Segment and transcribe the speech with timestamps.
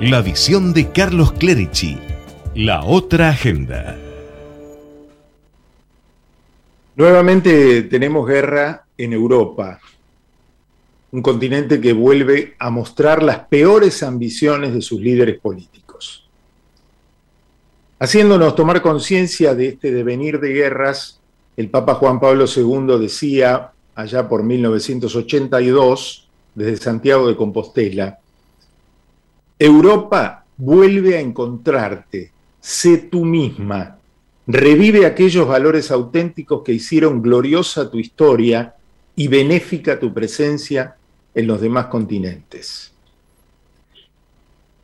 [0.00, 1.96] La visión de Carlos Clerici.
[2.54, 3.96] La otra agenda.
[6.96, 9.80] Nuevamente tenemos guerra en Europa,
[11.12, 16.28] un continente que vuelve a mostrar las peores ambiciones de sus líderes políticos.
[17.98, 21.20] Haciéndonos tomar conciencia de este devenir de guerras,
[21.56, 28.18] el Papa Juan Pablo II decía allá por 1982, desde Santiago de Compostela,
[29.58, 33.98] Europa vuelve a encontrarte, sé tú misma,
[34.46, 38.74] revive aquellos valores auténticos que hicieron gloriosa tu historia
[39.14, 40.96] y benéfica tu presencia
[41.34, 42.92] en los demás continentes.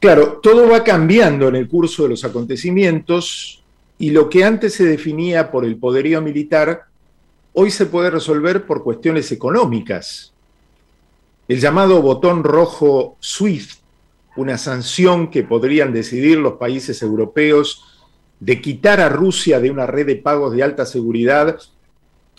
[0.00, 3.62] Claro, todo va cambiando en el curso de los acontecimientos
[3.98, 6.84] y lo que antes se definía por el poderío militar,
[7.54, 10.32] hoy se puede resolver por cuestiones económicas.
[11.48, 13.85] El llamado botón rojo SWIFT,
[14.36, 17.84] una sanción que podrían decidir los países europeos
[18.40, 21.58] de quitar a Rusia de una red de pagos de alta seguridad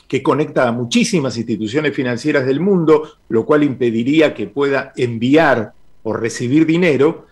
[0.07, 5.73] que conecta a muchísimas instituciones financieras del mundo, lo cual impediría que pueda enviar
[6.03, 7.27] o recibir dinero,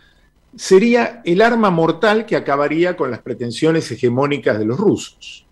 [0.55, 5.45] sería el arma mortal que acabaría con las pretensiones hegemónicas de los rusos.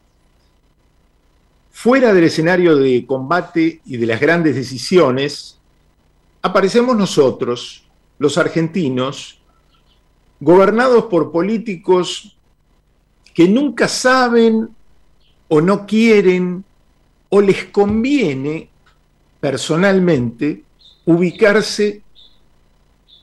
[1.71, 5.59] Fuera del escenario de combate y de las grandes decisiones,
[6.41, 7.82] aparecemos nosotros,
[8.19, 9.39] los argentinos,
[10.39, 12.37] gobernados por políticos
[13.33, 14.69] que nunca saben
[15.47, 16.63] o no quieren
[17.29, 18.69] o les conviene
[19.39, 20.63] personalmente
[21.05, 22.01] ubicarse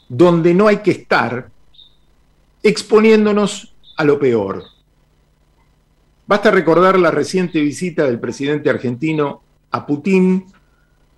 [0.08, 1.50] donde no hay que estar,
[2.62, 4.64] exponiéndonos a lo peor.
[6.26, 10.46] Basta recordar la reciente visita del presidente argentino a Putin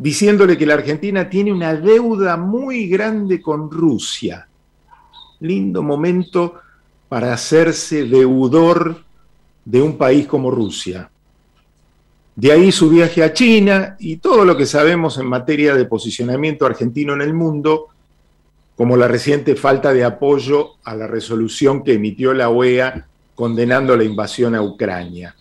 [0.02, 4.48] diciéndole que la Argentina tiene una deuda muy grande con Rusia.
[5.38, 6.56] Lindo momento
[7.08, 8.96] para hacerse deudor
[9.64, 11.08] de un país como Rusia.
[12.34, 16.66] De ahí su viaje a China y todo lo que sabemos en materia de posicionamiento
[16.66, 17.86] argentino en el mundo,
[18.74, 24.02] como la reciente falta de apoyo a la resolución que emitió la OEA condenando la
[24.02, 25.36] invasión a Ucrania.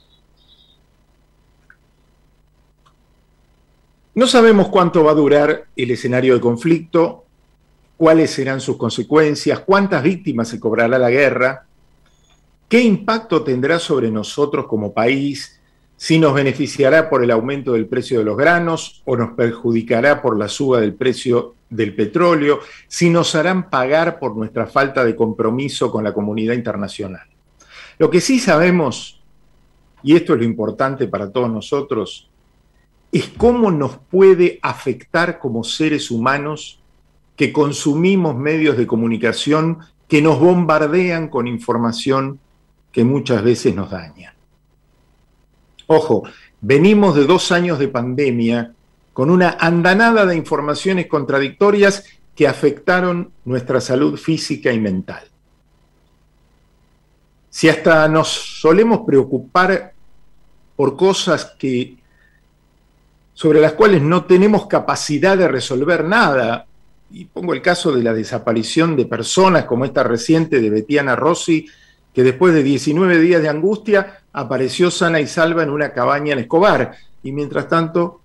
[4.22, 7.26] No sabemos cuánto va a durar el escenario de conflicto,
[7.98, 11.66] cuáles serán sus consecuencias, cuántas víctimas se cobrará la guerra,
[12.70, 15.60] qué impacto tendrá sobre nosotros como país
[15.98, 20.38] si nos beneficiará por el aumento del precio de los granos o nos perjudicará por
[20.38, 25.92] la suba del precio del petróleo, si nos harán pagar por nuestra falta de compromiso
[25.92, 27.26] con la comunidad internacional.
[27.98, 29.20] Lo que sí sabemos,
[30.04, 32.30] y esto es lo importante para todos nosotros,
[33.12, 36.80] es cómo nos puede afectar como seres humanos
[37.36, 42.40] que consumimos medios de comunicación que nos bombardean con información
[42.92, 44.36] que muchas veces nos daña.
[45.88, 46.24] Ojo,
[46.62, 48.74] venimos de dos años de pandemia
[49.14, 52.06] con una andanada de informaciones contradictorias
[52.36, 55.24] que afectaron nuestra salud física y mental.
[57.50, 59.94] Si hasta nos solemos preocupar
[60.78, 61.98] por cosas que
[63.42, 66.68] sobre las cuales no tenemos capacidad de resolver nada,
[67.10, 71.66] y pongo el caso de la desaparición de personas como esta reciente de Betiana Rossi,
[72.14, 76.40] que después de 19 días de angustia apareció sana y salva en una cabaña en
[76.42, 76.92] Escobar.
[77.24, 78.22] Y mientras tanto,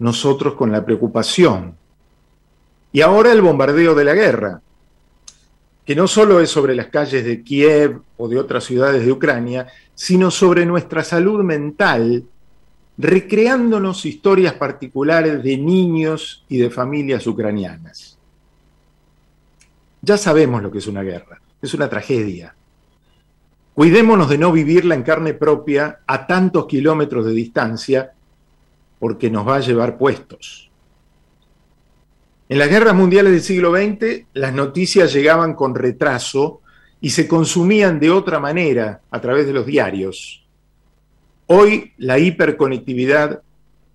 [0.00, 1.76] nosotros con la preocupación.
[2.90, 4.60] Y ahora el bombardeo de la guerra,
[5.86, 9.68] que no solo es sobre las calles de Kiev o de otras ciudades de Ucrania,
[9.94, 12.24] sino sobre nuestra salud mental,
[13.00, 18.18] recreándonos historias particulares de niños y de familias ucranianas.
[20.02, 22.54] Ya sabemos lo que es una guerra, es una tragedia,
[23.80, 28.12] Cuidémonos de no vivirla en carne propia a tantos kilómetros de distancia,
[28.98, 30.70] porque nos va a llevar puestos.
[32.50, 36.60] En las guerras mundiales del siglo XX, las noticias llegaban con retraso
[37.00, 40.44] y se consumían de otra manera a través de los diarios.
[41.52, 43.42] Hoy la hiperconectividad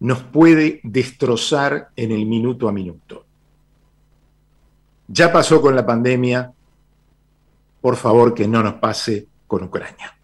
[0.02, 3.24] nos puede destrozar en el minuto a minuto.
[5.08, 6.52] Ya pasó con la pandemia,
[7.80, 10.18] por favor que no nos pase con Ucrania.